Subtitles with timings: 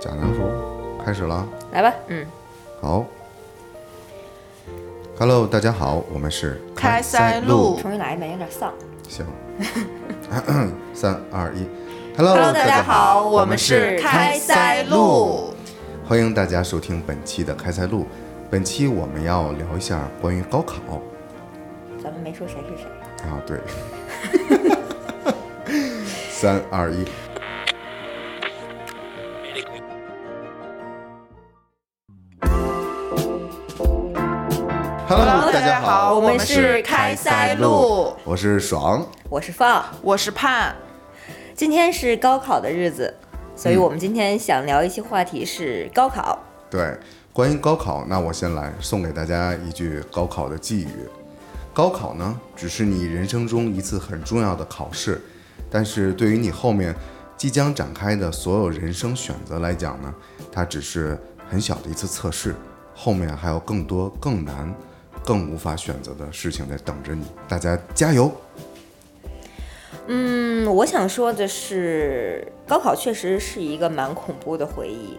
[0.00, 0.42] 贾南福，
[1.04, 1.44] 开始了。
[1.72, 2.24] 来吧，嗯，
[2.80, 3.04] 好。
[5.18, 7.76] Hello，大家好，我们是开塞露。
[7.80, 8.72] 重新来一遍，有点丧。
[9.08, 9.26] 行。
[10.94, 11.66] 三二一
[12.16, 15.52] ，Hello，Hello，大大家好好，我们是开塞露。
[16.06, 18.06] 欢迎大家收听本期的开塞露。
[18.48, 20.76] 本期我们要聊一下关于高考
[22.00, 22.86] 咱们没说谁是谁。
[23.28, 23.58] 啊，对。
[26.30, 27.04] 三二一。
[35.20, 39.04] Hello，大家好，我们是开塞露，我是爽。
[39.28, 40.76] 我是放，我是盼。
[41.56, 43.12] 今天是高考的日子，
[43.56, 46.38] 所以我们今天想聊一期话题是高考。
[46.70, 46.96] 对，
[47.32, 51.10] 关于高考，那我先来送给大家一句高考的寄语：
[51.74, 55.20] 高考呢，只是你人生中一次很重要的考试，
[55.68, 56.94] 但是对于你后面
[57.36, 60.14] 即将展开的所有人生选择来讲呢，
[60.52, 61.18] 它只是
[61.50, 62.54] 很小的一次测试，
[62.94, 64.72] 后面还有更多更难、
[65.24, 67.24] 更无法选择的事情在等着你。
[67.48, 68.30] 大家加油！
[70.06, 75.18] 嗯，我想说的是，高考确实是一个蛮恐怖的回忆。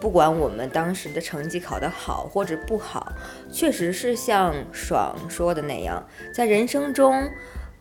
[0.00, 3.12] 不管我们当时的成绩考得好或者不好，
[3.52, 6.02] 确实是像爽说的那样，
[6.34, 7.28] 在人生中，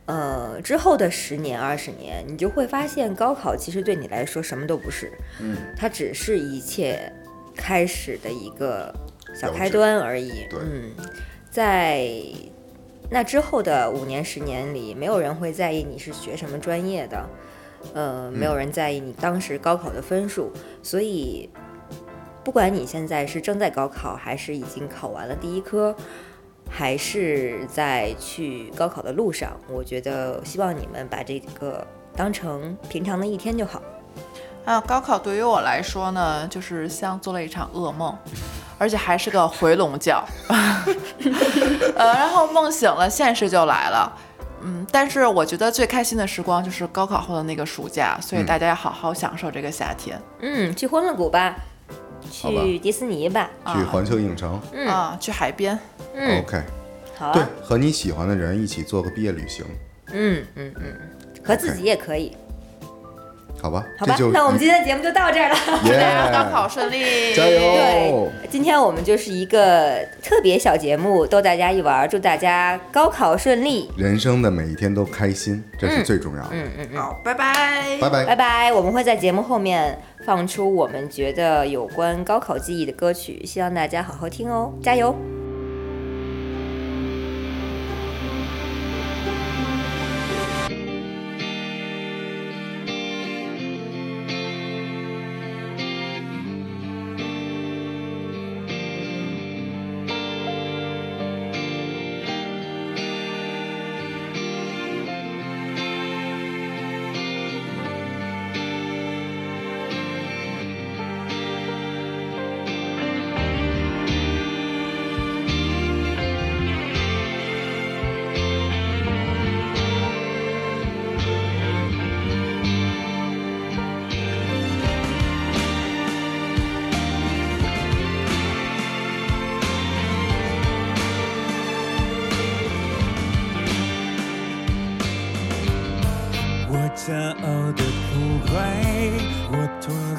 [0.06, 7.10] 呃，之后的十年、二十年，你就会发现，高考其实对你来说什么都不是，嗯，它只是一切
[7.56, 8.94] 开始的一个
[9.34, 10.46] 小开端而已。
[10.50, 10.92] 对嗯，
[11.50, 12.10] 在
[13.10, 17.30] 那之后的五年、十年里，没有人会在意你是学什么专业的，
[17.94, 20.52] 呃，没有人在意你当时高考的分数，
[20.84, 21.50] 所以，
[22.44, 25.96] 不管你现在是正在高考，还是已经考完了第一科，
[26.70, 33.82] 还是在去高考的路上，我觉得希望你们把这个当成平常的一天就好。
[34.66, 38.16] 啊，高考对于我来说呢，就是像做了一场噩梦，
[38.80, 40.20] 而且还是个回笼觉。
[41.96, 44.12] 呃，然后梦醒了，现实就来了。
[44.62, 51.56] 嗯，但是我觉得最开心的时光就是高考后的那个暑假，所以嗯大家要好好享受这个夏天、嗯，去欢乐谷吧，
[52.32, 53.50] 去迪士尼吧。
[53.68, 55.78] 去环球影城、嗯啊，去海边。
[56.14, 59.66] 嗯，o k 对好啊。，和你喜欢的人一起做个毕业旅行，
[60.12, 60.94] 嗯嗯嗯，
[61.44, 62.36] 和自己也可以。
[63.62, 63.86] 好吧？
[63.98, 65.56] 好吧，那我们今天的节目就到这儿了。
[65.84, 67.60] 祝大家，高考顺利，加油！
[67.60, 73.90] 对，今天我们就是一个特别小节目，逗大家一玩儿，祝大家高考顺利。
[73.98, 76.50] 人生的每一天都开心，这是最重要的。
[76.52, 78.26] 嗯嗯嗯，好，拜拜，拜拜。
[78.26, 78.74] 拜拜。
[78.74, 85.14] 我们会在节目后面放出我们觉得有关高考记忆的歌曲，希望大家好好听哦，加油！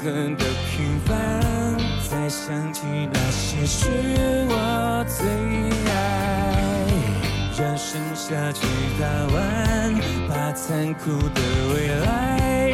[0.02, 1.76] 痛恨的平凡，
[2.08, 2.80] 再想起
[3.12, 3.86] 那些是
[4.48, 5.26] 我最
[5.92, 5.92] 爱。
[7.58, 8.66] 让剩下去
[8.98, 9.94] 打完，
[10.26, 11.40] 把残酷的
[11.74, 12.72] 未来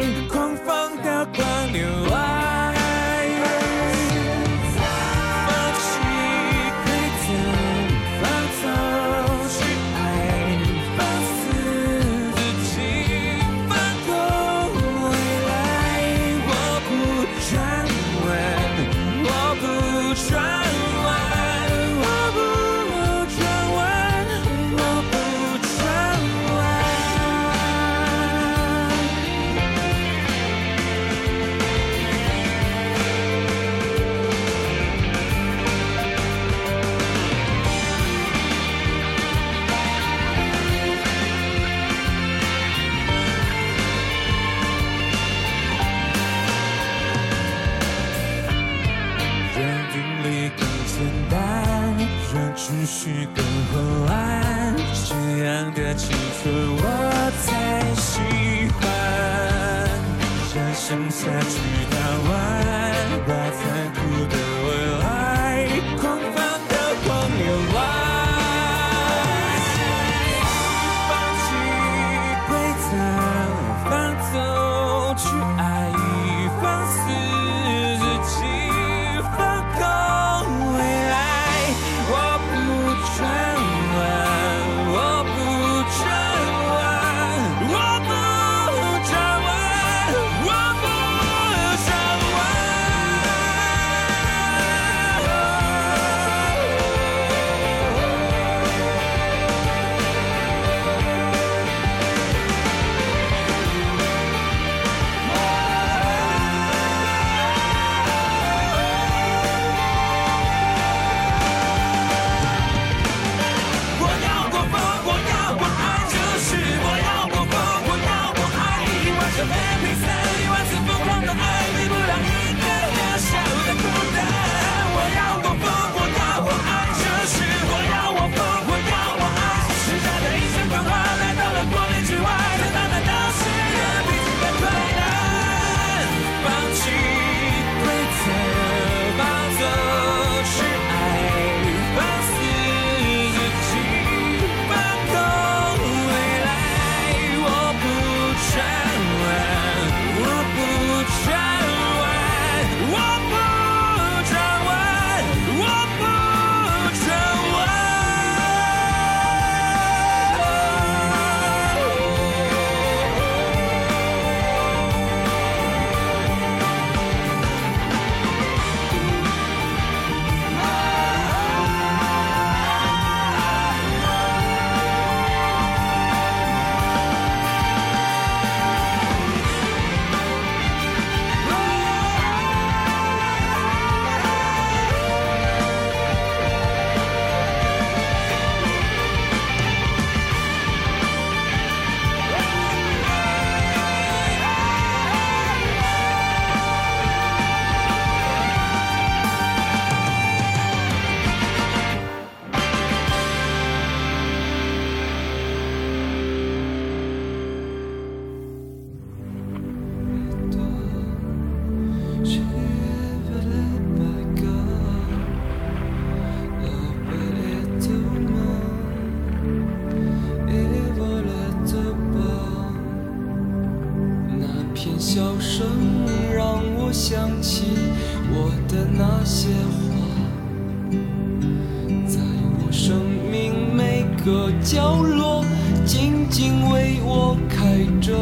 [234.67, 235.45] 角落
[235.85, 238.13] 静静为我开着。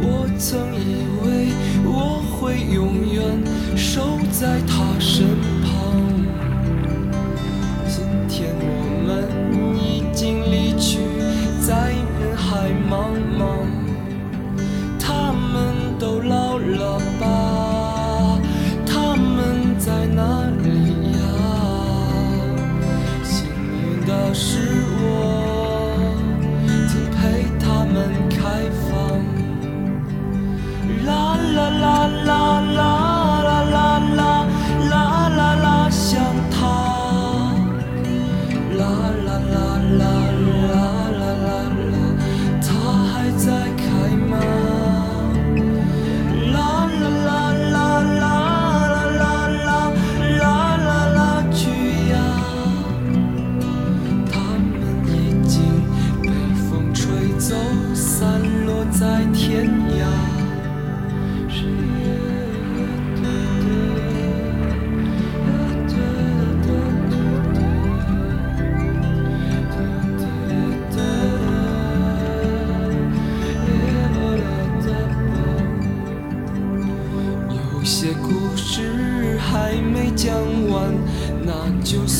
[0.00, 1.52] 我曾以为
[1.84, 3.22] 我会永远
[3.76, 4.58] 守在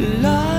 [0.00, 0.49] love.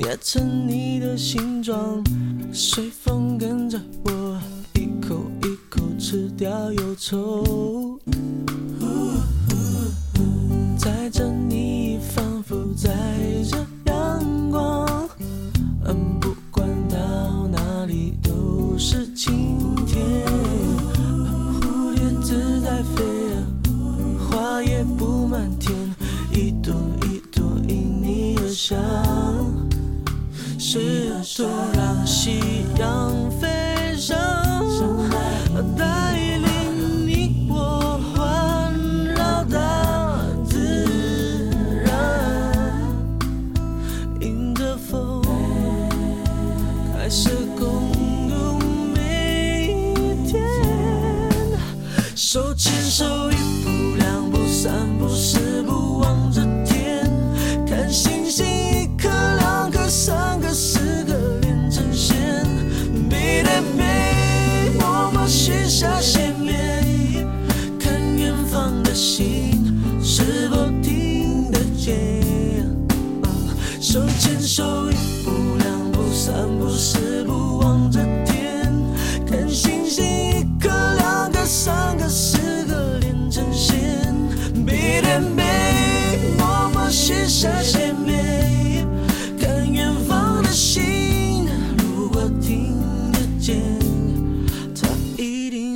[0.00, 2.02] 捏成你的形状，
[2.54, 4.40] 随风跟着我，
[4.72, 8.00] 一口一口吃掉忧愁。
[10.78, 12.90] 载着你，仿佛在。
[30.72, 34.29] 试图让夕阳飞升。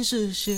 [0.04, 0.54] 实现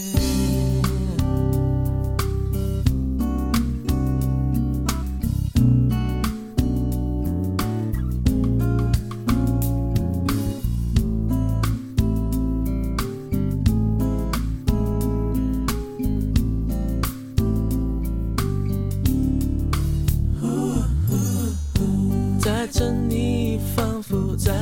[22.41, 24.53] 在这里仿佛在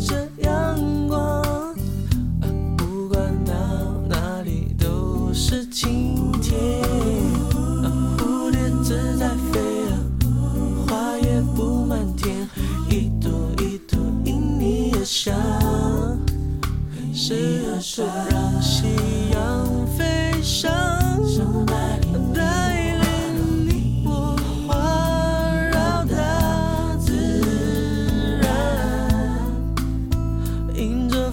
[0.00, 0.31] 这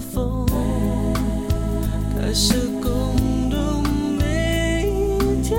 [0.00, 0.46] 风，
[2.16, 3.56] 开始共度
[4.18, 5.58] 每一天，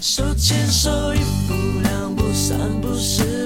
[0.00, 3.39] 手牵手，一步两步三步四。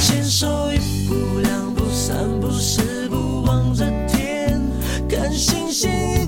[0.00, 4.58] 牵手一步两步三步四步望着天
[5.06, 6.19] 看星星